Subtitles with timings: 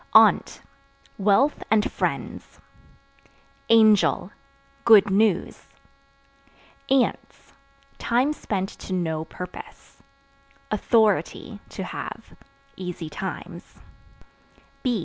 [0.15, 0.63] Aunt
[1.19, 2.59] Wealth and friends.
[3.69, 4.31] Angel
[4.83, 5.67] Good news.
[6.89, 7.53] Ants
[7.99, 10.01] Time spent to no purpose.
[10.71, 12.33] Authority (To have)
[12.77, 13.75] easy times.